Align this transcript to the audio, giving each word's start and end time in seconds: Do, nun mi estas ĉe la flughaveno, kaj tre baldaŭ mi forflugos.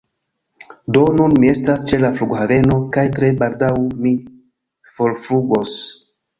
Do, 0.95 1.03
nun 1.17 1.35
mi 1.43 1.51
estas 1.55 1.83
ĉe 1.91 1.99
la 2.05 2.11
flughaveno, 2.21 2.79
kaj 2.97 3.05
tre 3.19 3.31
baldaŭ 3.45 3.71
mi 3.85 4.17
forflugos. 4.99 5.81